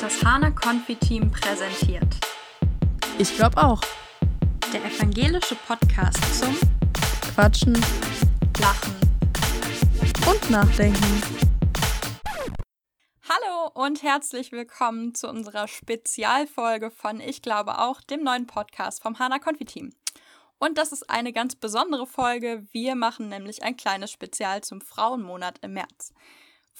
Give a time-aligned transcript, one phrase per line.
[0.00, 2.06] Das Hana Konfi-Team präsentiert.
[3.18, 3.80] Ich glaube auch.
[4.72, 6.56] Der evangelische Podcast zum
[7.34, 7.74] Quatschen,
[8.60, 8.94] Lachen
[10.30, 11.22] und Nachdenken.
[13.28, 19.18] Hallo und herzlich willkommen zu unserer Spezialfolge von Ich glaube auch, dem neuen Podcast vom
[19.18, 19.92] Hana Konfi-Team.
[20.60, 22.64] Und das ist eine ganz besondere Folge.
[22.70, 26.12] Wir machen nämlich ein kleines Spezial zum Frauenmonat im März.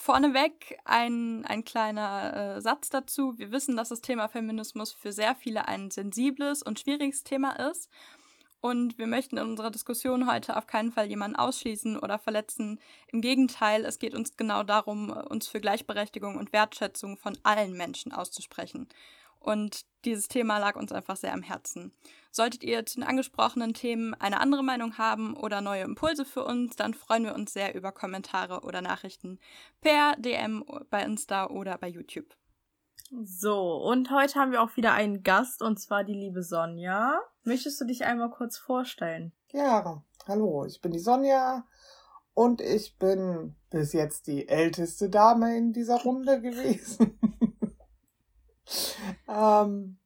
[0.01, 3.37] Vorneweg ein, ein kleiner äh, Satz dazu.
[3.37, 7.89] Wir wissen, dass das Thema Feminismus für sehr viele ein sensibles und schwieriges Thema ist.
[8.61, 12.79] Und wir möchten in unserer Diskussion heute auf keinen Fall jemanden ausschließen oder verletzen.
[13.07, 18.13] Im Gegenteil, es geht uns genau darum, uns für Gleichberechtigung und Wertschätzung von allen Menschen
[18.13, 18.87] auszusprechen.
[19.49, 21.91] Und dieses Thema lag uns einfach sehr am Herzen.
[22.29, 26.75] Solltet ihr zu den angesprochenen Themen eine andere Meinung haben oder neue Impulse für uns,
[26.75, 29.39] dann freuen wir uns sehr über Kommentare oder Nachrichten
[29.81, 32.27] per DM bei Insta oder bei YouTube.
[33.23, 37.19] So, und heute haben wir auch wieder einen Gast, und zwar die liebe Sonja.
[37.41, 39.33] Möchtest du dich einmal kurz vorstellen?
[39.51, 41.65] Ja, hallo, ich bin die Sonja
[42.35, 47.19] und ich bin bis jetzt die älteste Dame in dieser Runde gewesen.
[49.27, 49.97] ähm,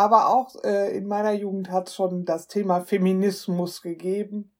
[0.00, 4.50] aber auch äh, in meiner Jugend hat es schon das Thema Feminismus gegeben.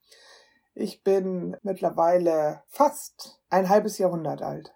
[0.75, 4.75] Ich bin mittlerweile fast ein halbes Jahrhundert alt.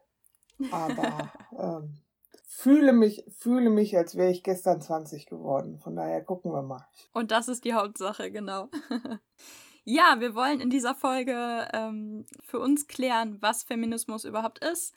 [0.71, 1.99] Aber ähm,
[2.47, 5.81] fühle mich, fühle mich, als wäre ich gestern 20 geworden.
[5.81, 6.87] Von daher gucken wir mal.
[7.13, 8.69] Und das ist die Hauptsache, genau.
[9.85, 14.95] ja, wir wollen in dieser Folge ähm, für uns klären, was Feminismus überhaupt ist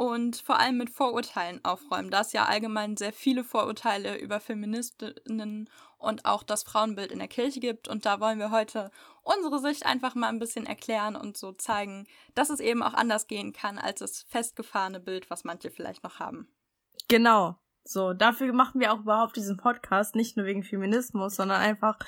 [0.00, 5.68] und vor allem mit Vorurteilen aufräumen, da es ja allgemein sehr viele Vorurteile über Feministinnen
[5.98, 7.86] und auch das Frauenbild in der Kirche gibt.
[7.86, 8.90] Und da wollen wir heute
[9.22, 13.26] unsere Sicht einfach mal ein bisschen erklären und so zeigen, dass es eben auch anders
[13.26, 16.48] gehen kann als das festgefahrene Bild, was manche vielleicht noch haben.
[17.08, 17.58] Genau.
[17.82, 21.98] So, dafür machen wir auch überhaupt diesen Podcast, nicht nur wegen Feminismus, sondern einfach,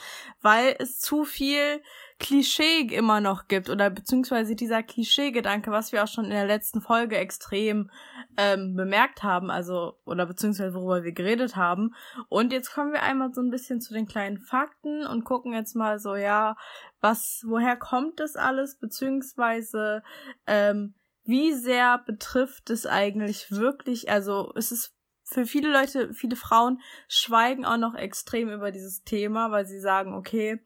[0.42, 1.80] weil es zu viel
[2.18, 6.82] Klischee immer noch gibt oder beziehungsweise dieser Klischee-Gedanke, was wir auch schon in der letzten
[6.82, 7.90] Folge extrem
[8.36, 11.94] ähm, bemerkt haben, also oder beziehungsweise worüber wir geredet haben.
[12.28, 15.74] Und jetzt kommen wir einmal so ein bisschen zu den kleinen Fakten und gucken jetzt
[15.74, 16.54] mal so, ja,
[17.00, 20.02] was, woher kommt das alles, beziehungsweise
[20.46, 20.94] ähm,
[21.24, 24.94] wie sehr betrifft es eigentlich wirklich, also es ist
[25.32, 30.14] für viele Leute, viele Frauen schweigen auch noch extrem über dieses Thema, weil sie sagen,
[30.14, 30.60] okay,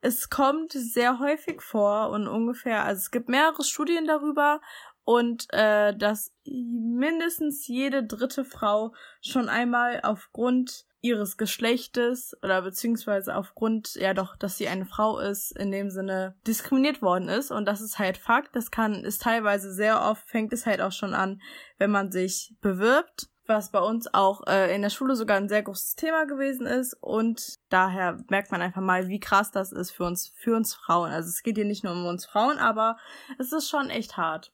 [0.00, 4.60] es kommt sehr häufig vor und ungefähr, also es gibt mehrere Studien darüber
[5.04, 13.94] und äh, dass mindestens jede dritte Frau schon einmal aufgrund ihres Geschlechtes oder beziehungsweise aufgrund,
[13.94, 17.50] ja doch, dass sie eine Frau ist, in dem Sinne diskriminiert worden ist.
[17.50, 18.54] Und das ist halt Fakt.
[18.56, 21.40] Das kann, ist teilweise sehr oft, fängt es halt auch schon an,
[21.78, 25.62] wenn man sich bewirbt was bei uns auch äh, in der Schule sogar ein sehr
[25.62, 30.04] großes Thema gewesen ist und daher merkt man einfach mal, wie krass das ist für
[30.04, 31.10] uns, für uns Frauen.
[31.10, 32.98] Also es geht hier nicht nur um uns Frauen, aber
[33.38, 34.52] es ist schon echt hart.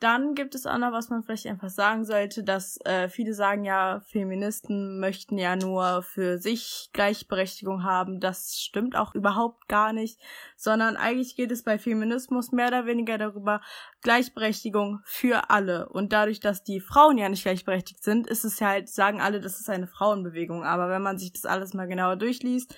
[0.00, 3.66] Dann gibt es auch noch, was man vielleicht einfach sagen sollte, dass äh, viele sagen
[3.66, 8.18] ja, Feministen möchten ja nur für sich Gleichberechtigung haben.
[8.18, 10.18] Das stimmt auch überhaupt gar nicht,
[10.56, 13.60] sondern eigentlich geht es bei Feminismus mehr oder weniger darüber,
[14.00, 15.90] Gleichberechtigung für alle.
[15.90, 19.40] Und dadurch, dass die Frauen ja nicht gleichberechtigt sind, ist es ja halt, sagen alle,
[19.42, 20.64] das ist eine Frauenbewegung.
[20.64, 22.74] Aber wenn man sich das alles mal genauer durchliest,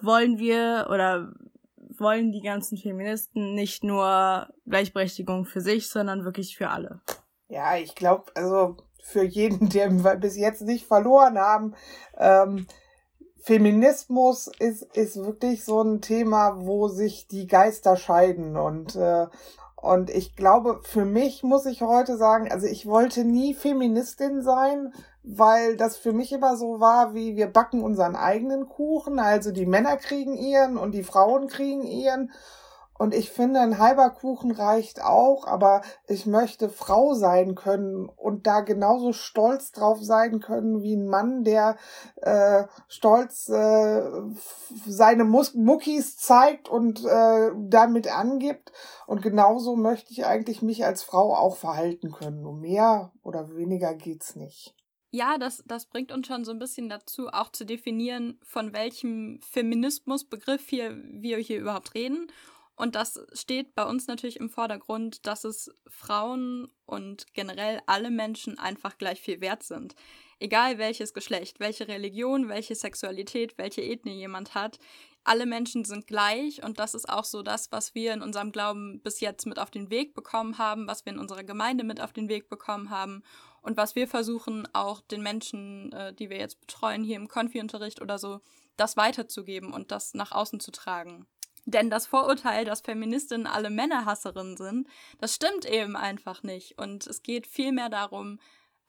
[0.00, 1.32] wollen wir oder
[2.00, 7.00] wollen die ganzen Feministen nicht nur Gleichberechtigung für sich, sondern wirklich für alle.
[7.48, 9.88] Ja, ich glaube, also für jeden, der
[10.20, 11.74] bis jetzt nicht verloren haben,
[12.18, 12.66] ähm,
[13.42, 19.26] Feminismus ist, ist wirklich so ein Thema, wo sich die Geister scheiden und äh,
[19.84, 24.94] und ich glaube, für mich muss ich heute sagen, also ich wollte nie Feministin sein,
[25.24, 29.66] weil das für mich immer so war, wie wir backen unseren eigenen Kuchen, also die
[29.66, 32.30] Männer kriegen ihren und die Frauen kriegen ihren.
[32.96, 38.46] Und ich finde, ein halber Kuchen reicht auch, aber ich möchte Frau sein können und
[38.46, 41.76] da genauso stolz drauf sein können wie ein Mann, der
[42.22, 44.02] äh, stolz äh,
[44.86, 48.70] seine Mus Muckis zeigt und äh, damit angibt.
[49.06, 52.46] Und genauso möchte ich eigentlich mich als Frau auch verhalten können.
[52.46, 54.76] Um mehr oder weniger geht's nicht.
[55.14, 59.40] Ja, das, das bringt uns schon so ein bisschen dazu, auch zu definieren, von welchem
[59.42, 62.32] Feminismusbegriff hier, wir hier überhaupt reden.
[62.74, 68.58] Und das steht bei uns natürlich im Vordergrund, dass es Frauen und generell alle Menschen
[68.58, 69.94] einfach gleich viel wert sind.
[70.40, 74.78] Egal welches Geschlecht, welche Religion, welche Sexualität, welche Ethnie jemand hat,
[75.24, 79.00] alle Menschen sind gleich und das ist auch so das, was wir in unserem Glauben
[79.00, 82.12] bis jetzt mit auf den Weg bekommen haben, was wir in unserer Gemeinde mit auf
[82.12, 83.22] den Weg bekommen haben
[83.62, 88.02] und was wir versuchen auch den Menschen, äh, die wir jetzt betreuen hier im Konfi-Unterricht
[88.02, 88.40] oder so,
[88.76, 91.26] das weiterzugeben und das nach außen zu tragen.
[91.66, 94.88] Denn das Vorurteil, dass Feministinnen alle Männerhasserinnen sind,
[95.18, 96.78] das stimmt eben einfach nicht.
[96.78, 98.38] Und es geht vielmehr darum,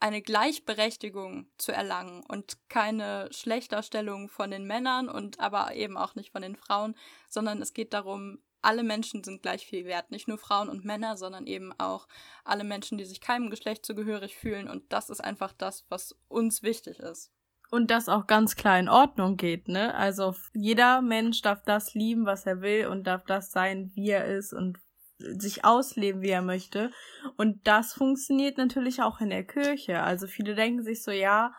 [0.00, 6.32] eine Gleichberechtigung zu erlangen und keine Schlechterstellung von den Männern und aber eben auch nicht
[6.32, 6.94] von den Frauen,
[7.28, 10.10] sondern es geht darum, alle Menschen sind gleich viel wert.
[10.10, 12.08] Nicht nur Frauen und Männer, sondern eben auch
[12.44, 14.68] alle Menschen, die sich keinem Geschlecht zugehörig fühlen.
[14.68, 17.30] Und das ist einfach das, was uns wichtig ist.
[17.70, 19.94] Und das auch ganz klar in Ordnung geht, ne?
[19.94, 24.24] Also jeder Mensch darf das lieben, was er will und darf das sein, wie er
[24.24, 24.78] ist und
[25.18, 26.90] sich ausleben, wie er möchte.
[27.36, 30.02] Und das funktioniert natürlich auch in der Kirche.
[30.02, 31.52] Also viele denken sich so, ja,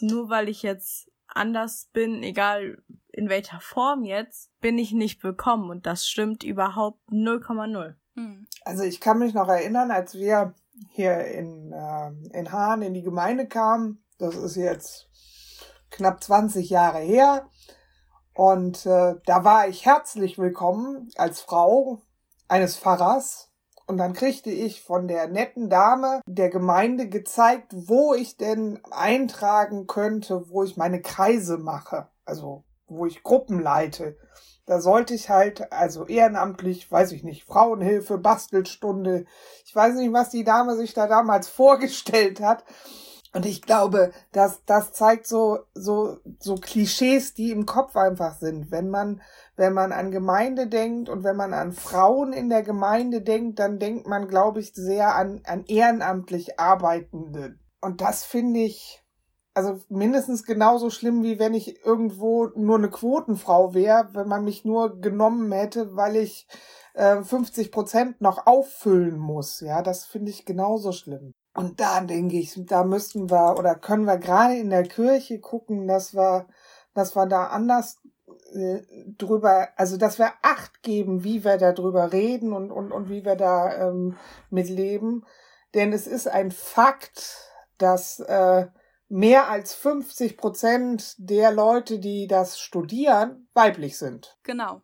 [0.00, 5.70] nur weil ich jetzt anders bin, egal in welcher Form jetzt, bin ich nicht willkommen.
[5.70, 7.94] Und das stimmt überhaupt 0,0.
[8.14, 8.46] Hm.
[8.64, 10.54] Also ich kann mich noch erinnern, als wir
[10.90, 15.08] hier in, äh, in Hahn in die Gemeinde kamen, das ist jetzt
[15.90, 17.48] knapp 20 Jahre her.
[18.34, 22.02] Und äh, da war ich herzlich willkommen als Frau
[22.48, 23.50] eines Pfarrers.
[23.86, 29.86] Und dann kriegte ich von der netten Dame der Gemeinde gezeigt, wo ich denn eintragen
[29.86, 32.08] könnte, wo ich meine Kreise mache.
[32.24, 34.16] Also, wo ich Gruppen leite.
[34.66, 39.26] Da sollte ich halt, also ehrenamtlich, weiß ich nicht, Frauenhilfe, Bastelstunde.
[39.66, 42.64] Ich weiß nicht, was die Dame sich da damals vorgestellt hat.
[43.34, 48.70] Und ich glaube, dass das zeigt so so so Klischees, die im Kopf einfach sind.
[48.70, 49.20] Wenn man
[49.56, 53.80] wenn man an Gemeinde denkt und wenn man an Frauen in der Gemeinde denkt, dann
[53.80, 57.56] denkt man, glaube ich, sehr an an ehrenamtlich Arbeitende.
[57.80, 59.04] Und das finde ich
[59.52, 64.64] also mindestens genauso schlimm, wie wenn ich irgendwo nur eine Quotenfrau wäre, wenn man mich
[64.64, 66.46] nur genommen hätte, weil ich
[66.94, 69.60] äh, 50 Prozent noch auffüllen muss.
[69.60, 71.34] Ja, das finde ich genauso schlimm.
[71.54, 75.86] Und da denke ich, da müssten wir oder können wir gerade in der Kirche gucken,
[75.86, 76.48] dass wir,
[76.94, 78.00] dass wir da anders
[78.52, 78.80] äh,
[79.16, 83.24] drüber, also dass wir Acht geben, wie wir da drüber reden und, und, und wie
[83.24, 84.16] wir da ähm,
[84.50, 85.24] mitleben.
[85.74, 88.66] Denn es ist ein Fakt, dass äh,
[89.08, 94.36] mehr als 50 Prozent der Leute, die das studieren, weiblich sind.
[94.42, 94.82] Genau.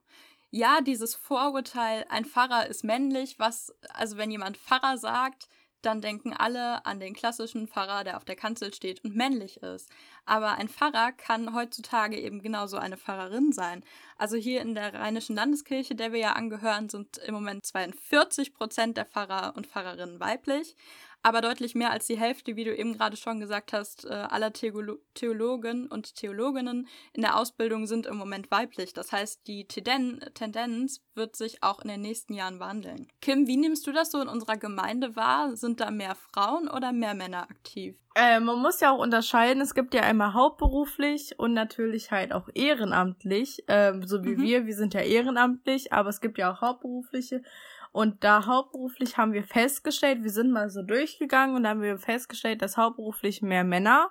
[0.50, 5.48] Ja, dieses Vorurteil, ein Pfarrer ist männlich, was, also wenn jemand Pfarrer sagt,
[5.82, 9.90] dann denken alle an den klassischen Pfarrer, der auf der Kanzel steht und männlich ist.
[10.26, 13.84] Aber ein Pfarrer kann heutzutage eben genauso eine Pfarrerin sein.
[14.16, 18.96] Also hier in der Rheinischen Landeskirche, der wir ja angehören, sind im Moment 42 Prozent
[18.96, 20.76] der Pfarrer und Pfarrerinnen weiblich
[21.22, 24.52] aber deutlich mehr als die Hälfte, wie du eben gerade schon gesagt hast, äh, aller
[24.52, 28.92] Theolo Theologen und Theologinnen in der Ausbildung sind im Moment weiblich.
[28.92, 33.08] Das heißt, die Tenden Tendenz wird sich auch in den nächsten Jahren wandeln.
[33.20, 35.56] Kim, wie nimmst du das so in unserer Gemeinde wahr?
[35.56, 37.96] Sind da mehr Frauen oder mehr Männer aktiv?
[38.14, 42.48] Äh, man muss ja auch unterscheiden, es gibt ja einmal hauptberuflich und natürlich halt auch
[42.54, 44.42] ehrenamtlich, äh, so wie mhm.
[44.42, 47.42] wir, wir sind ja ehrenamtlich, aber es gibt ja auch hauptberufliche
[47.92, 51.98] und da hauptberuflich haben wir festgestellt, wir sind mal so durchgegangen und da haben wir
[51.98, 54.10] festgestellt, dass hauptberuflich mehr Männer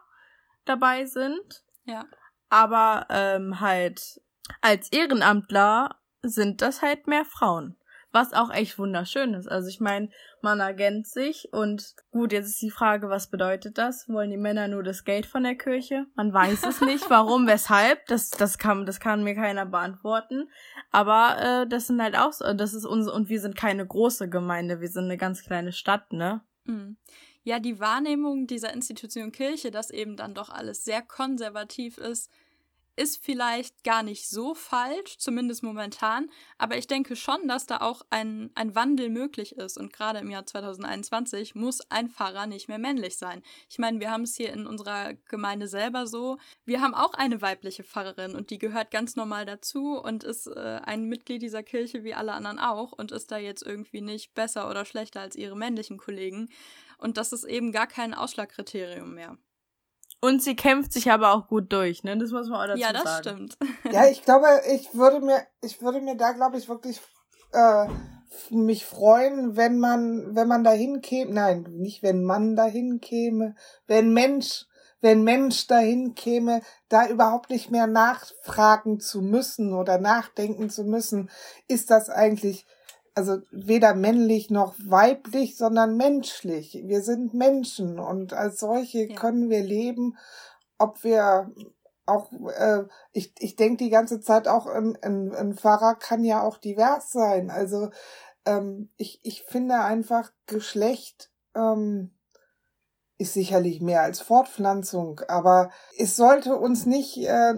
[0.65, 1.63] dabei sind.
[1.85, 2.05] Ja.
[2.49, 4.21] Aber ähm, halt
[4.61, 7.78] als Ehrenamtler sind das halt mehr Frauen.
[8.11, 9.47] Was auch echt wunderschön ist.
[9.47, 10.09] Also ich meine,
[10.41, 14.09] man ergänzt sich und gut, jetzt ist die Frage, was bedeutet das?
[14.09, 16.07] Wollen die Männer nur das Geld von der Kirche?
[16.15, 18.05] Man weiß es nicht, warum, weshalb.
[18.07, 20.49] Das, das kann, das kann mir keiner beantworten.
[20.91, 24.27] Aber äh, das sind halt auch so, das ist unsere, und wir sind keine große
[24.27, 26.41] Gemeinde, wir sind eine ganz kleine Stadt, ne?
[26.65, 26.97] Mhm.
[27.43, 32.29] Ja, die Wahrnehmung dieser Institution Kirche, dass eben dann doch alles sehr konservativ ist,
[32.99, 38.01] ist vielleicht gar nicht so falsch, zumindest momentan, aber ich denke schon, dass da auch
[38.09, 39.77] ein, ein Wandel möglich ist.
[39.77, 43.41] Und gerade im Jahr 2021 muss ein Pfarrer nicht mehr männlich sein.
[43.69, 46.37] Ich meine, wir haben es hier in unserer Gemeinde selber so.
[46.65, 50.81] Wir haben auch eine weibliche Pfarrerin und die gehört ganz normal dazu und ist äh,
[50.83, 54.69] ein Mitglied dieser Kirche wie alle anderen auch und ist da jetzt irgendwie nicht besser
[54.69, 56.49] oder schlechter als ihre männlichen Kollegen.
[56.97, 59.37] Und das ist eben gar kein Ausschlagkriterium mehr.
[60.21, 62.17] Und sie kämpft sich aber auch gut durch, ne?
[62.17, 62.93] Das muss man auch dazu sagen.
[62.95, 63.23] Ja, das sagen.
[63.23, 63.57] stimmt.
[63.93, 66.99] ja, ich glaube, ich würde mir, ich würde mir da, glaube ich, wirklich
[67.53, 67.87] äh,
[68.49, 73.55] mich freuen, wenn man, wenn man dahin käme, nein, nicht wenn man dahin käme,
[73.87, 74.65] wenn Mensch,
[75.01, 81.29] wenn Mensch dahin käme, da überhaupt nicht mehr nachfragen zu müssen oder nachdenken zu müssen,
[81.67, 82.65] ist das eigentlich
[83.15, 86.81] also weder männlich noch weiblich, sondern menschlich.
[86.85, 89.15] Wir sind Menschen und als solche ja.
[89.15, 90.17] können wir leben,
[90.77, 91.51] ob wir
[92.05, 96.41] auch, äh, ich, ich denke die ganze Zeit auch, ein, ein, ein Pfarrer kann ja
[96.41, 97.49] auch divers sein.
[97.49, 97.89] Also
[98.45, 102.11] ähm, ich, ich finde einfach Geschlecht ähm,
[103.19, 107.53] ist sicherlich mehr als Fortpflanzung, aber es sollte uns nicht, äh,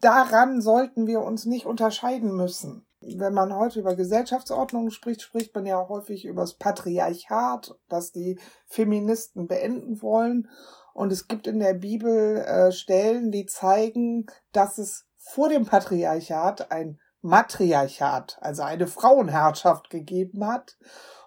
[0.00, 2.86] daran sollten wir uns nicht unterscheiden müssen.
[3.00, 8.38] Wenn man heute über Gesellschaftsordnungen spricht, spricht man ja häufig über das Patriarchat, das die
[8.66, 10.48] Feministen beenden wollen.
[10.94, 16.72] Und es gibt in der Bibel äh, Stellen, die zeigen, dass es vor dem Patriarchat
[16.72, 20.76] ein Matriarchat, also eine Frauenherrschaft gegeben hat.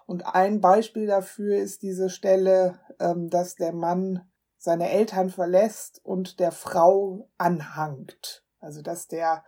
[0.04, 6.38] Und ein Beispiel dafür ist diese Stelle, ähm, dass der Mann seine Eltern verlässt und
[6.38, 8.44] der Frau anhangt.
[8.60, 9.42] Also dass der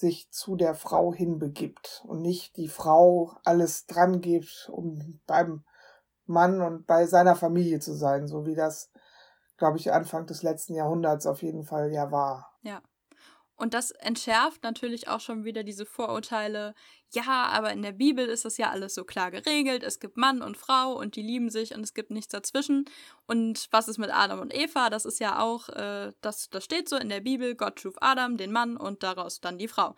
[0.00, 5.64] sich zu der Frau hinbegibt und nicht die Frau alles dran gibt, um beim
[6.26, 8.90] Mann und bei seiner Familie zu sein, so wie das
[9.60, 12.58] glaube ich, Anfang des letzten Jahrhunderts auf jeden Fall ja war.
[12.62, 12.82] Ja.
[13.60, 16.74] Und das entschärft natürlich auch schon wieder diese Vorurteile.
[17.10, 19.82] Ja, aber in der Bibel ist das ja alles so klar geregelt.
[19.82, 22.86] Es gibt Mann und Frau und die lieben sich und es gibt nichts dazwischen.
[23.26, 24.88] Und was ist mit Adam und Eva?
[24.88, 27.54] Das ist ja auch, äh, das, das steht so in der Bibel.
[27.54, 29.94] Gott schuf Adam, den Mann und daraus dann die Frau.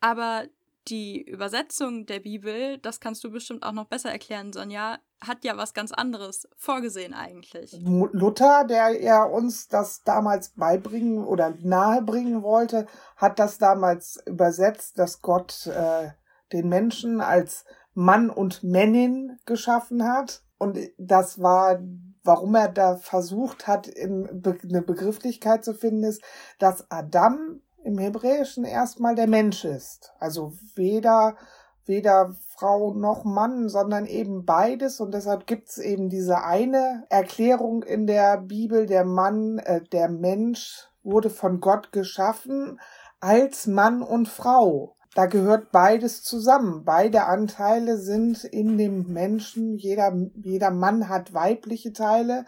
[0.00, 0.46] Aber
[0.88, 5.56] die Übersetzung der Bibel, das kannst du bestimmt auch noch besser erklären, Sonja, hat ja
[5.56, 7.78] was ganz anderes vorgesehen eigentlich.
[7.82, 12.86] Luther, der ja uns das damals beibringen oder nahebringen wollte,
[13.16, 16.10] hat das damals übersetzt, dass Gott äh,
[16.52, 17.64] den Menschen als
[17.94, 20.42] Mann und Männin geschaffen hat.
[20.58, 21.80] Und das war,
[22.24, 26.22] warum er da versucht hat, Be eine Begrifflichkeit zu finden, ist,
[26.58, 30.12] dass Adam im Hebräischen erstmal der Mensch ist.
[30.18, 31.36] Also weder,
[31.86, 35.00] weder Frau noch Mann, sondern eben beides.
[35.00, 40.88] Und deshalb gibt's eben diese eine Erklärung in der Bibel, der Mann, äh, der Mensch
[41.02, 42.80] wurde von Gott geschaffen
[43.20, 44.96] als Mann und Frau.
[45.14, 46.84] Da gehört beides zusammen.
[46.84, 49.76] Beide Anteile sind in dem Menschen.
[49.76, 52.46] Jeder, jeder Mann hat weibliche Teile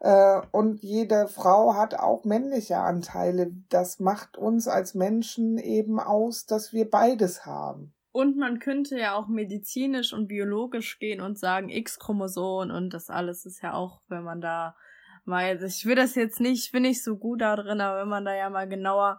[0.00, 3.52] äh, und jede Frau hat auch männliche Anteile.
[3.68, 7.92] Das macht uns als Menschen eben aus, dass wir beides haben.
[8.12, 13.46] Und man könnte ja auch medizinisch und biologisch gehen und sagen, X-Chromosom und das alles
[13.46, 14.76] ist ja auch, wenn man da
[15.24, 18.08] mal, ich will das jetzt nicht, ich bin nicht so gut da drin, aber wenn
[18.08, 19.18] man da ja mal genauer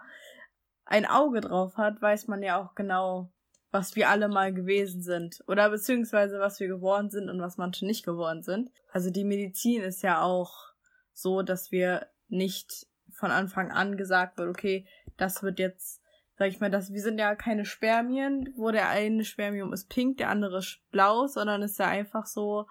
[0.86, 3.32] ein Auge drauf hat, weiß man ja auch genau,
[3.72, 5.44] was wir alle mal gewesen sind.
[5.48, 8.70] Oder beziehungsweise was wir geworden sind und was manche nicht geworden sind.
[8.92, 10.54] Also die Medizin ist ja auch
[11.14, 16.03] so, dass wir nicht von Anfang an gesagt wird, okay, das wird jetzt,
[16.36, 20.18] sag ich mal, das, wir sind ja keine Spermien, wo der eine Spermium ist pink,
[20.18, 22.68] der andere ist blau, sondern es ist ja einfach so,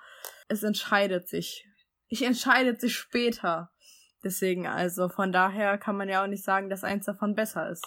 [0.48, 1.66] es entscheidet sich.
[2.08, 3.70] Ich entscheidet sich später.
[4.24, 7.86] Deswegen, also von daher kann man ja auch nicht sagen, dass eins davon besser ist.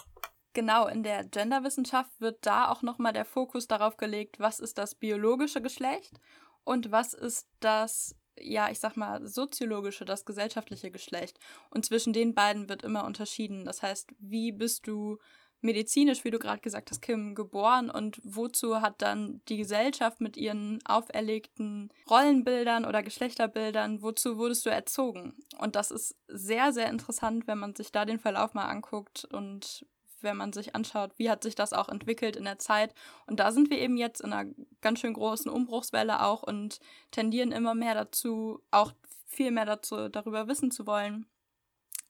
[0.52, 4.94] Genau, in der Genderwissenschaft wird da auch nochmal der Fokus darauf gelegt, was ist das
[4.94, 6.18] biologische Geschlecht
[6.64, 11.38] und was ist das ja, ich sag mal, soziologische, das gesellschaftliche Geschlecht.
[11.70, 13.64] Und zwischen den beiden wird immer unterschieden.
[13.64, 15.18] Das heißt, wie bist du
[15.66, 20.38] medizinisch, wie du gerade gesagt hast, Kim, geboren und wozu hat dann die Gesellschaft mit
[20.38, 25.34] ihren auferlegten Rollenbildern oder Geschlechterbildern, wozu wurdest du erzogen?
[25.58, 29.84] Und das ist sehr, sehr interessant, wenn man sich da den Verlauf mal anguckt und
[30.22, 32.94] wenn man sich anschaut, wie hat sich das auch entwickelt in der Zeit.
[33.26, 36.80] Und da sind wir eben jetzt in einer ganz schön großen Umbruchswelle auch und
[37.10, 38.92] tendieren immer mehr dazu, auch
[39.26, 41.26] viel mehr dazu, darüber wissen zu wollen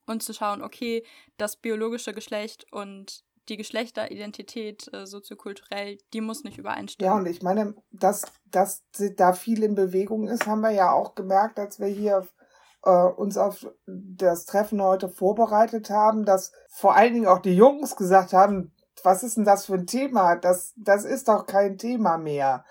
[0.07, 1.05] und zu schauen, okay,
[1.37, 7.13] das biologische Geschlecht und die Geschlechteridentität äh, soziokulturell, die muss nicht übereinstimmen.
[7.13, 8.85] Ja, und ich meine, dass, dass
[9.17, 12.27] da viel in Bewegung ist, haben wir ja auch gemerkt, als wir hier
[12.85, 17.97] äh, uns auf das Treffen heute vorbereitet haben, dass vor allen Dingen auch die Jungs
[17.97, 18.73] gesagt haben,
[19.03, 20.37] was ist denn das für ein Thema?
[20.37, 22.65] Das, das ist doch kein Thema mehr.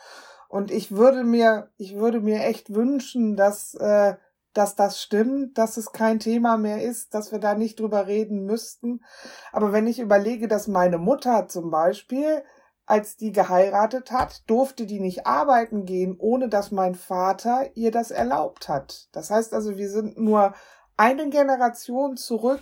[0.48, 4.16] Und ich würde mir, ich würde mir echt wünschen, dass, äh,
[4.56, 8.46] dass das stimmt, dass es kein Thema mehr ist, dass wir da nicht drüber reden
[8.46, 9.04] müssten.
[9.52, 12.44] Aber wenn ich überlege, dass meine Mutter zum Beispiel
[12.86, 18.12] als die geheiratet hat, durfte die nicht arbeiten gehen, ohne dass mein Vater ihr das
[18.12, 19.08] erlaubt hat.
[19.12, 20.54] Das heißt also, wir sind nur
[20.96, 22.62] eine Generation zurück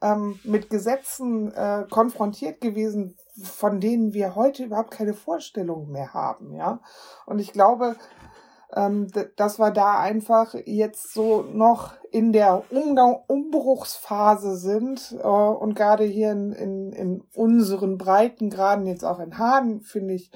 [0.00, 6.52] ähm, mit Gesetzen äh, konfrontiert gewesen, von denen wir heute überhaupt keine Vorstellung mehr haben,
[6.52, 6.80] ja.
[7.26, 7.96] Und ich glaube,
[8.74, 15.74] ähm, dass wir da einfach jetzt so noch in der Umgang Umbruchsphase sind äh, und
[15.74, 20.30] gerade hier in, in, in unseren Breitengraden, jetzt auch in Hahn, finde ich,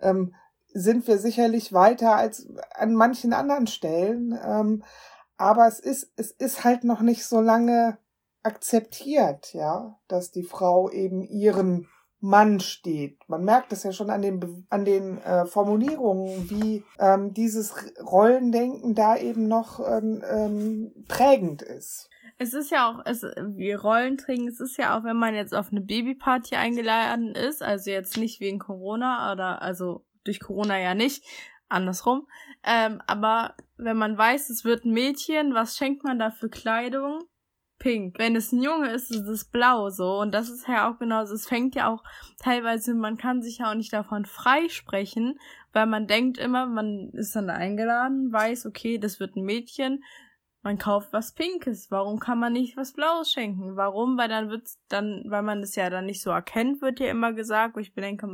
[0.00, 0.34] ähm,
[0.72, 4.38] sind wir sicherlich weiter als an manchen anderen Stellen.
[4.44, 4.84] Ähm,
[5.38, 7.96] aber es ist, es ist halt noch nicht so lange
[8.42, 11.88] akzeptiert, ja, dass die Frau eben ihren
[12.20, 13.28] Mann steht.
[13.28, 18.94] Man merkt es ja schon an den, an den äh, Formulierungen, wie ähm, dieses Rollendenken
[18.94, 22.10] da eben noch ähm, ähm, prägend ist.
[22.38, 25.70] Es ist ja auch, es, wie Rollenträgen, es ist ja auch, wenn man jetzt auf
[25.70, 31.24] eine Babyparty eingeladen ist, also jetzt nicht wegen Corona oder also durch Corona ja nicht,
[31.68, 32.26] andersrum.
[32.64, 37.24] Ähm, aber wenn man weiß, es wird ein Mädchen, was schenkt man da für Kleidung?
[37.78, 38.18] Pink.
[38.18, 40.18] Wenn es ein Junge ist, ist es blau so.
[40.18, 41.34] Und das ist ja auch genauso.
[41.34, 42.02] Es fängt ja auch
[42.42, 45.38] teilweise, man kann sich ja auch nicht davon freisprechen,
[45.72, 50.02] weil man denkt immer, man ist dann eingeladen, weiß, okay, das wird ein Mädchen.
[50.62, 51.90] Man kauft was Pinkes.
[51.90, 53.76] Warum kann man nicht was Blaues schenken?
[53.76, 54.18] Warum?
[54.18, 57.32] Weil dann wird's dann, weil man es ja dann nicht so erkennt, wird ja immer
[57.32, 58.26] gesagt, wo ich bedenke,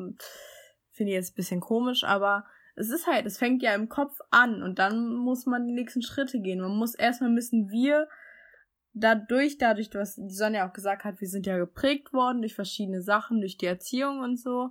[0.90, 2.44] finde ich jetzt ein bisschen komisch, aber
[2.76, 6.02] es ist halt, es fängt ja im Kopf an und dann muss man die nächsten
[6.02, 6.60] Schritte gehen.
[6.60, 8.08] Man muss erstmal müssen wir
[8.94, 13.02] dadurch, dadurch, was die Sonja auch gesagt hat, wir sind ja geprägt worden durch verschiedene
[13.02, 14.70] Sachen, durch die Erziehung und so.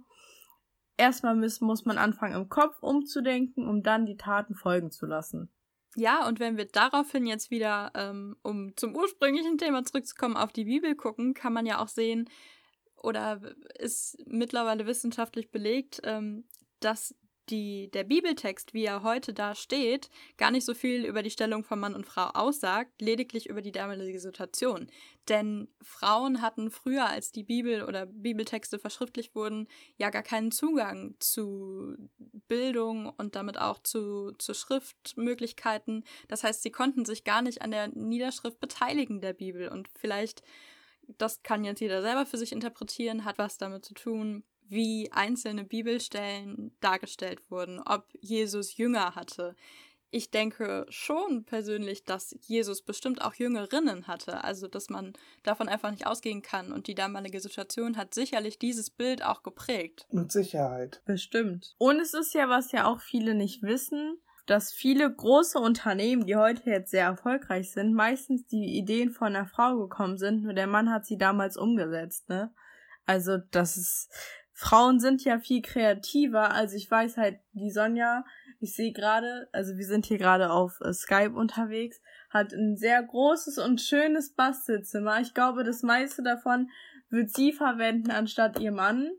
[0.97, 5.49] Erstmal muss, muss man anfangen, im Kopf umzudenken, um dann die Taten folgen zu lassen.
[5.95, 10.65] Ja, und wenn wir daraufhin jetzt wieder, ähm, um zum ursprünglichen Thema zurückzukommen, auf die
[10.65, 12.29] Bibel gucken, kann man ja auch sehen,
[12.95, 13.41] oder
[13.77, 16.45] ist mittlerweile wissenschaftlich belegt, ähm,
[16.79, 17.15] dass
[17.49, 21.63] die, der Bibeltext, wie er heute da steht, gar nicht so viel über die Stellung
[21.63, 24.87] von Mann und Frau aussagt, lediglich über die damalige Situation.
[25.29, 31.15] Denn Frauen hatten früher, als die Bibel oder Bibeltexte verschriftlicht wurden, ja gar keinen Zugang
[31.19, 31.95] zu
[32.47, 36.03] Bildung und damit auch zu, zu Schriftmöglichkeiten.
[36.27, 39.67] Das heißt, sie konnten sich gar nicht an der Niederschrift beteiligen der Bibel.
[39.67, 40.43] Und vielleicht,
[41.17, 44.43] das kann jetzt jeder selber für sich interpretieren, hat was damit zu tun,
[44.73, 49.55] wie einzelne Bibelstellen dargestellt wurden, ob Jesus Jünger hatte.
[50.09, 55.89] Ich denke schon persönlich, dass Jesus bestimmt auch Jüngerinnen hatte, also dass man davon einfach
[55.89, 56.71] nicht ausgehen kann.
[56.71, 60.05] Und die damalige Situation hat sicherlich dieses Bild auch geprägt.
[60.11, 61.01] Mit Sicherheit.
[61.05, 61.73] Bestimmt.
[61.79, 66.35] Und es ist ja, was ja auch viele nicht wissen, dass viele große Unternehmen, die
[66.35, 70.67] heute jetzt sehr erfolgreich sind, meistens die Ideen von einer Frau gekommen sind, nur der
[70.67, 72.53] Mann hat sie damals umgesetzt, ne?
[73.05, 74.09] Also, das ist,
[74.63, 76.51] Frauen sind ja viel kreativer.
[76.53, 78.23] Also ich weiß halt, die Sonja,
[78.61, 81.99] ich sehe gerade, also wir sind hier gerade auf äh, Skype unterwegs,
[82.29, 85.19] hat ein sehr großes und schönes Bastelzimmer.
[85.19, 86.69] Ich glaube, das meiste davon
[87.09, 89.11] wird sie verwenden anstatt ihr Mann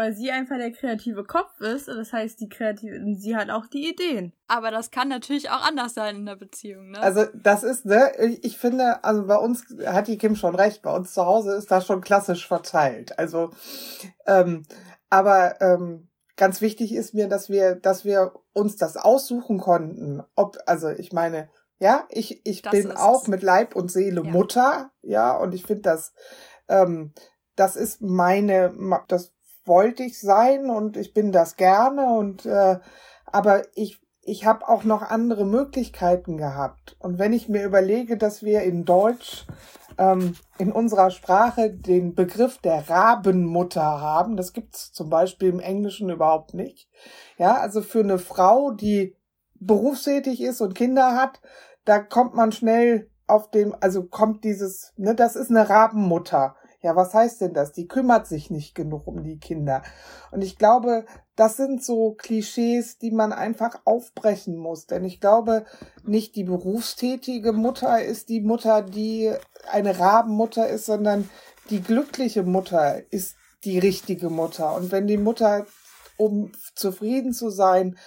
[0.00, 1.86] weil sie einfach der kreative Kopf ist.
[1.86, 4.32] Das heißt, die kreative, sie hat auch die Ideen.
[4.48, 7.02] Aber das kann natürlich auch anders sein in der Beziehung, ne?
[7.02, 8.10] Also das ist, ne,
[8.40, 11.70] ich finde, also bei uns hat die Kim schon recht, bei uns zu Hause ist
[11.70, 13.18] das schon klassisch verteilt.
[13.18, 13.50] Also,
[14.26, 14.62] ähm,
[15.10, 20.22] aber ähm, ganz wichtig ist mir, dass wir, dass wir uns das aussuchen konnten.
[20.34, 23.28] Ob, also ich meine, ja, ich, ich bin auch es.
[23.28, 24.30] mit Leib und Seele ja.
[24.30, 26.14] Mutter, ja, und ich finde das,
[26.68, 27.12] ähm,
[27.54, 28.74] das ist meine,
[29.06, 29.34] das
[29.64, 32.78] wollte ich sein und ich bin das gerne und äh,
[33.26, 38.42] aber ich ich habe auch noch andere Möglichkeiten gehabt und wenn ich mir überlege, dass
[38.42, 39.46] wir in Deutsch
[39.98, 46.10] ähm, in unserer Sprache den Begriff der Rabenmutter haben, das gibt's zum Beispiel im Englischen
[46.10, 46.88] überhaupt nicht.
[47.38, 49.14] Ja, also für eine Frau, die
[49.54, 51.40] berufstätig ist und Kinder hat,
[51.84, 56.56] da kommt man schnell auf dem, also kommt dieses, ne, das ist eine Rabenmutter.
[56.82, 57.72] Ja, was heißt denn das?
[57.72, 59.82] Die kümmert sich nicht genug um die Kinder.
[60.30, 61.04] Und ich glaube,
[61.36, 64.86] das sind so Klischees, die man einfach aufbrechen muss.
[64.86, 65.66] Denn ich glaube,
[66.04, 69.30] nicht die berufstätige Mutter ist die Mutter, die
[69.70, 71.28] eine Rabenmutter ist, sondern
[71.68, 74.74] die glückliche Mutter ist die richtige Mutter.
[74.74, 75.66] Und wenn die Mutter,
[76.16, 77.98] um zufrieden zu sein,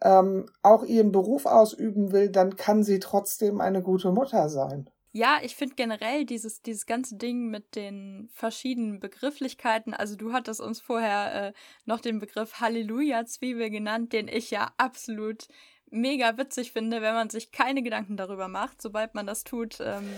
[0.00, 4.88] ähm, auch ihren Beruf ausüben will, dann kann sie trotzdem eine gute Mutter sein.
[5.16, 10.60] Ja, ich finde generell dieses, dieses ganze Ding mit den verschiedenen Begrifflichkeiten, also du hattest
[10.60, 11.52] uns vorher äh,
[11.84, 15.46] noch den Begriff Halleluja-Zwiebel genannt, den ich ja absolut
[15.90, 19.78] mega witzig finde, wenn man sich keine Gedanken darüber macht, sobald man das tut.
[19.80, 20.08] Ähm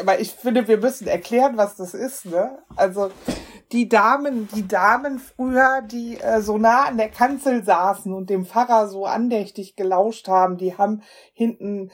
[0.00, 2.58] Aber ich finde, wir müssen erklären, was das ist, ne?
[2.76, 3.10] Also
[3.72, 8.46] die Damen, die Damen früher, die äh, so nah an der Kanzel saßen und dem
[8.46, 11.02] Pfarrer so andächtig gelauscht haben, die haben
[11.32, 11.90] hinten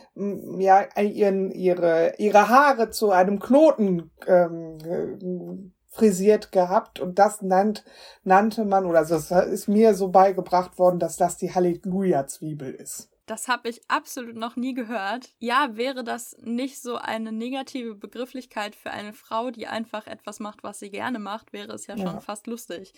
[0.58, 7.84] ja ihren, ihre ihre Haare zu einem Knoten ähm, frisiert gehabt und das nannt,
[8.24, 13.10] nannte man, oder das ist mir so beigebracht worden, dass das die Halleluja-Zwiebel ist.
[13.26, 15.30] Das habe ich absolut noch nie gehört.
[15.38, 20.64] Ja, wäre das nicht so eine negative Begrifflichkeit für eine Frau, die einfach etwas macht,
[20.64, 22.06] was sie gerne macht, wäre es ja, ja.
[22.06, 22.92] schon fast lustig.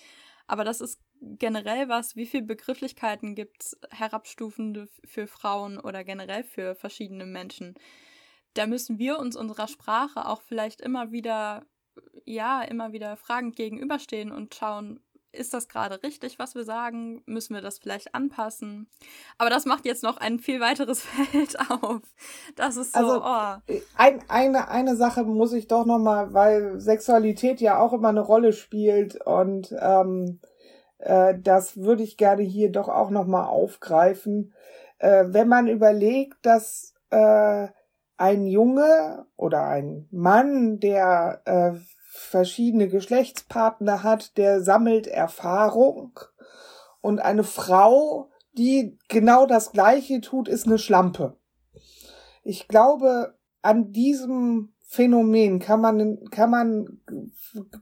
[0.46, 6.44] Aber das ist generell was, wie viele Begrifflichkeiten gibt es herabstufende für Frauen oder generell
[6.44, 7.74] für verschiedene Menschen?
[8.54, 11.64] Da müssen wir uns unserer Sprache auch vielleicht immer wieder,
[12.24, 15.00] ja, immer wieder fragend gegenüberstehen und schauen,
[15.32, 17.22] ist das gerade richtig, was wir sagen?
[17.26, 18.88] Müssen wir das vielleicht anpassen?
[19.38, 21.00] Aber das macht jetzt noch ein viel weiteres
[21.32, 22.02] Feld auf.
[22.54, 22.98] Das ist so.
[22.98, 23.80] Also, oh.
[23.96, 28.20] ein, eine, eine Sache muss ich doch noch mal, weil Sexualität ja auch immer eine
[28.20, 30.40] Rolle spielt und ähm,
[30.98, 34.52] äh, das würde ich gerne hier doch auch noch mal aufgreifen.
[34.98, 37.68] Äh, wenn man überlegt, dass äh,
[38.22, 41.72] ein Junge oder ein Mann, der äh,
[42.12, 46.20] verschiedene Geschlechtspartner hat, der sammelt Erfahrung.
[47.00, 51.36] Und eine Frau, die genau das Gleiche tut, ist eine Schlampe.
[52.44, 57.00] Ich glaube, an diesem Phänomen kann man, kann man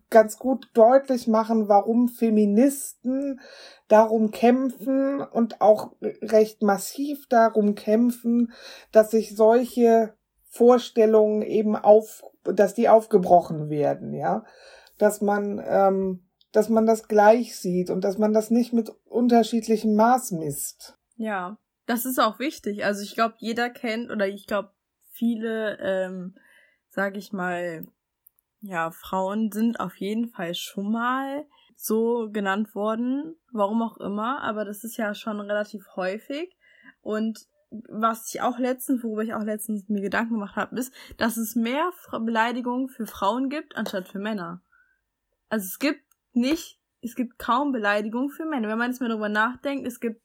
[0.08, 3.40] ganz gut deutlich machen, warum Feministen
[3.88, 8.52] darum kämpfen und auch recht massiv darum kämpfen,
[8.90, 10.14] dass sich solche
[10.50, 14.44] Vorstellungen eben auf, dass die aufgebrochen werden, ja,
[14.98, 19.94] dass man, ähm, dass man das gleich sieht und dass man das nicht mit unterschiedlichem
[19.94, 20.98] Maß misst.
[21.16, 22.84] Ja, das ist auch wichtig.
[22.84, 24.72] Also ich glaube, jeder kennt oder ich glaube,
[25.12, 26.34] viele, ähm,
[26.88, 27.86] sag ich mal,
[28.60, 34.64] ja, Frauen sind auf jeden Fall schon mal so genannt worden, warum auch immer, aber
[34.64, 36.56] das ist ja schon relativ häufig.
[37.00, 41.36] Und was ich auch letztens, worüber ich auch letztens mir Gedanken gemacht habe, ist, dass
[41.36, 44.62] es mehr Beleidigungen für Frauen gibt, anstatt für Männer.
[45.48, 46.02] Also es gibt
[46.32, 48.68] nicht, es gibt kaum Beleidigungen für Männer.
[48.68, 50.20] Wenn man jetzt mal darüber nachdenkt, es gibt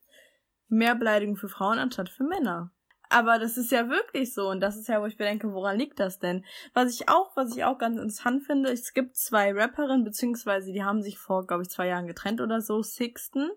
[0.68, 2.72] mehr Beleidigungen für Frauen anstatt für Männer.
[3.10, 5.78] Aber das ist ja wirklich so und das ist ja, wo ich mir denke, woran
[5.78, 6.44] liegt das denn?
[6.74, 10.84] Was ich auch, was ich auch ganz interessant finde, es gibt zwei Rapperinnen, beziehungsweise die
[10.84, 13.52] haben sich vor, glaube ich, zwei Jahren getrennt oder so, Sixten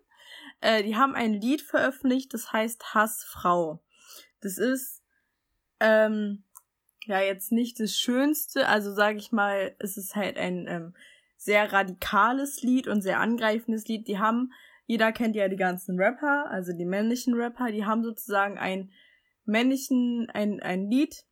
[0.61, 3.83] äh, die haben ein Lied veröffentlicht, das heißt Hassfrau.
[4.41, 5.03] Das ist
[5.81, 6.45] ähm,
[7.05, 10.95] ja jetzt nicht das Schönste, also sage ich mal, es ist halt ein ähm,
[11.37, 14.09] sehr radikales Lied und sehr angreifendes Lied.
[14.09, 14.53] Die haben,
[14.87, 18.93] jeder kennt ja die ganzen Rapper, also die männlichen Rapper, die haben sozusagen ein
[19.45, 21.25] männlichen, ein, ein Lied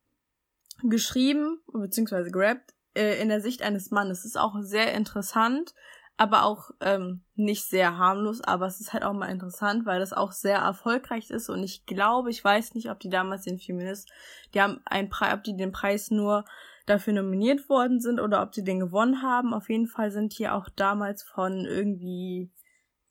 [0.83, 4.19] geschrieben, beziehungsweise gerappt, äh, in der Sicht eines Mannes.
[4.19, 5.73] Das ist auch sehr interessant
[6.17, 10.13] aber auch ähm, nicht sehr harmlos, aber es ist halt auch mal interessant, weil das
[10.13, 14.11] auch sehr erfolgreich ist und ich glaube, ich weiß nicht, ob die damals den Feminist,
[14.53, 16.45] die haben einen Preis, ob die den Preis nur
[16.87, 19.53] dafür nominiert worden sind oder ob die den gewonnen haben.
[19.53, 22.49] Auf jeden Fall sind die auch damals von irgendwie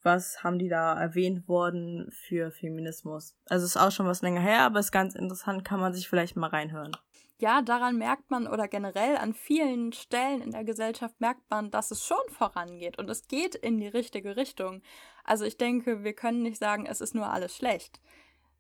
[0.02, 3.36] was haben die da erwähnt worden für Feminismus.
[3.46, 6.36] Also ist auch schon was länger her, aber ist ganz interessant, kann man sich vielleicht
[6.36, 6.96] mal reinhören
[7.38, 11.90] ja, daran merkt man oder generell an vielen Stellen in der Gesellschaft merkt man, dass
[11.90, 14.83] es schon vorangeht und es geht in die richtige Richtung.
[15.22, 18.01] Also ich denke, wir können nicht sagen, es ist nur alles schlecht.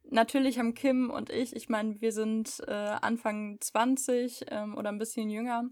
[0.08, 4.98] Natürlich haben Kim und ich, ich meine, wir sind äh, Anfang 20 ähm, oder ein
[4.98, 5.64] bisschen jünger.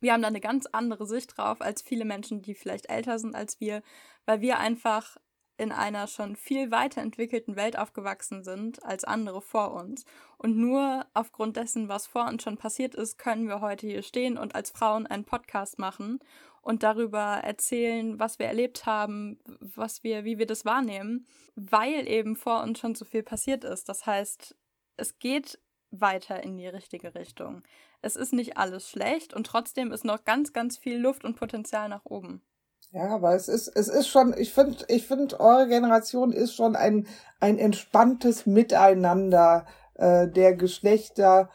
[0.00, 3.34] Wir haben da eine ganz andere Sicht drauf als viele Menschen, die vielleicht älter sind
[3.34, 3.82] als wir,
[4.26, 5.16] weil wir einfach
[5.56, 10.04] in einer schon viel weiterentwickelten Welt aufgewachsen sind als andere vor uns.
[10.38, 14.38] Und nur aufgrund dessen, was vor uns schon passiert ist, können wir heute hier stehen
[14.38, 16.20] und als Frauen einen Podcast machen
[16.62, 22.36] und darüber erzählen, was wir erlebt haben, was wir, wie wir das wahrnehmen, weil eben
[22.36, 23.88] vor uns schon so viel passiert ist.
[23.88, 24.56] Das heißt,
[24.96, 25.58] es geht
[25.90, 27.62] weiter in die richtige Richtung.
[28.00, 31.88] Es ist nicht alles schlecht und trotzdem ist noch ganz, ganz viel Luft und Potenzial
[31.88, 32.42] nach oben.
[32.92, 36.76] Ja, aber es ist, es ist schon, ich finde, ich finde, eure Generation ist schon
[36.76, 37.06] ein,
[37.40, 41.48] ein entspanntes Miteinander äh, der Geschlechter,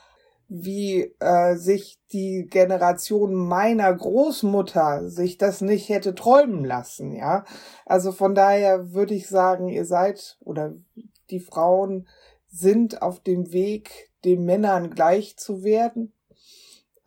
[0.49, 7.45] wie äh, sich die Generation meiner Großmutter sich das nicht hätte träumen lassen, ja.
[7.85, 10.73] Also von daher würde ich sagen, ihr seid oder
[11.29, 12.07] die Frauen
[12.47, 16.13] sind auf dem Weg, den Männern gleich zu werden.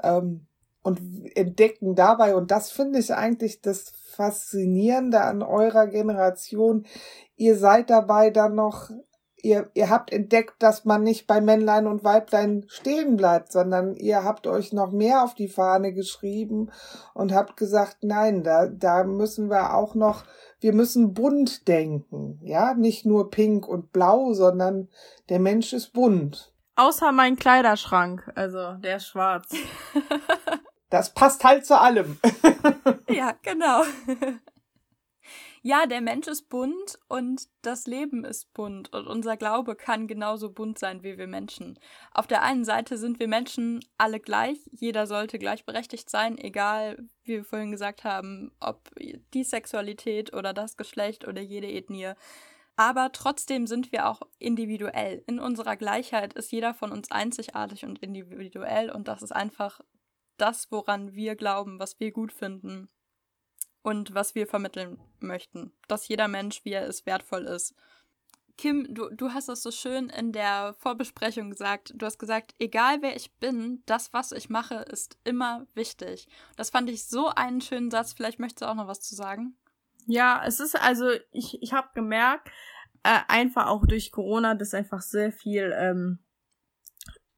[0.03, 0.47] Ähm,
[0.83, 1.01] und
[1.35, 6.87] entdecken dabei, und das finde ich eigentlich das Faszinierende an eurer Generation,
[7.37, 8.91] ihr seid dabei dann noch,
[9.43, 14.25] ihr, ihr habt entdeckt, dass man nicht bei Männlein und Weiblein stehen bleibt, sondern ihr
[14.25, 16.71] habt euch noch mehr auf die Fahne geschrieben
[17.15, 20.25] und habt gesagt, nein, da, da müssen wir auch noch,
[20.61, 24.89] wir müssen bunt denken, ja, nicht nur pink und blau, sondern
[25.29, 26.53] der Mensch ist bunt.
[26.77, 29.51] Außer mein Kleiderschrank, also der ist schwarz.
[30.91, 32.19] Das passt halt zu allem.
[33.09, 33.85] ja, genau.
[35.63, 40.51] ja, der Mensch ist bunt und das Leben ist bunt und unser Glaube kann genauso
[40.51, 41.79] bunt sein wie wir Menschen.
[42.13, 47.37] Auf der einen Seite sind wir Menschen alle gleich, jeder sollte gleichberechtigt sein, egal, wie
[47.37, 48.91] wir vorhin gesagt haben, ob
[49.33, 52.15] die Sexualität oder das Geschlecht oder jede Ethnie.
[52.75, 55.23] Aber trotzdem sind wir auch individuell.
[55.27, 59.81] In unserer Gleichheit ist jeder von uns einzigartig und individuell und das ist einfach
[60.41, 62.89] das, woran wir glauben, was wir gut finden
[63.83, 65.73] und was wir vermitteln möchten.
[65.89, 67.75] Dass jeder Mensch, wie er ist, wertvoll ist.
[68.57, 71.95] Kim, du, du hast das so schön in der Vorbesprechung gesagt.
[71.95, 76.29] Du hast gesagt, egal wer ich bin, das, was ich mache, ist immer wichtig.
[76.57, 78.13] Das fand ich so einen schönen Satz.
[78.13, 79.57] Vielleicht möchtest du auch noch was zu sagen?
[80.07, 82.51] Ja, es ist also, ich, ich habe gemerkt,
[83.03, 86.19] äh, einfach auch durch Corona, dass einfach sehr viel ähm,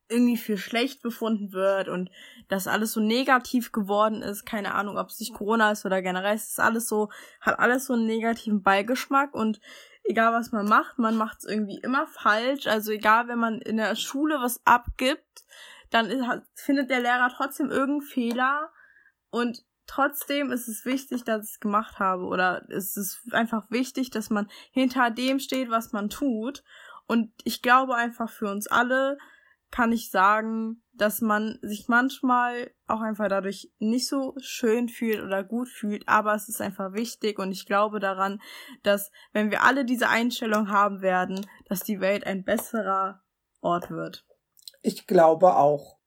[0.08, 2.10] irgendwie für schlecht befunden wird und
[2.52, 4.44] dass alles so negativ geworden ist.
[4.44, 6.34] Keine Ahnung, ob es sich Corona ist oder generell.
[6.34, 7.08] Es ist alles so,
[7.40, 9.58] hat alles so einen negativen Beigeschmack und
[10.04, 12.66] egal was man macht, man macht es irgendwie immer falsch.
[12.66, 15.46] Also egal, wenn man in der Schule was abgibt,
[15.88, 16.22] dann ist,
[16.54, 18.70] findet der Lehrer trotzdem irgendeinen Fehler
[19.30, 24.10] und trotzdem ist es wichtig, dass ich es gemacht habe oder es ist einfach wichtig,
[24.10, 26.64] dass man hinter dem steht, was man tut.
[27.06, 29.16] Und ich glaube einfach für uns alle,
[29.70, 35.42] kann ich sagen, dass man sich manchmal auch einfach dadurch nicht so schön fühlt oder
[35.42, 38.40] gut fühlt, aber es ist einfach wichtig und ich glaube daran,
[38.82, 43.22] dass wenn wir alle diese Einstellung haben werden, dass die Welt ein besserer
[43.60, 44.26] Ort wird.
[44.82, 45.98] Ich glaube auch.